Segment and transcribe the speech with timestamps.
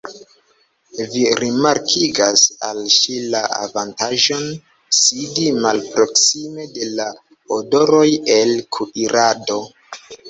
[1.09, 4.47] Vi rimarkigas al ŝi la avantaĝon
[5.01, 7.09] sidi malproksime de la
[7.59, 8.05] odoroj
[8.39, 9.61] el kuirado.